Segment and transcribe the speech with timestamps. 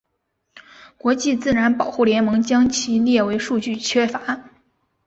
[0.97, 4.45] 国际自然保护联盟将其列为数据缺乏。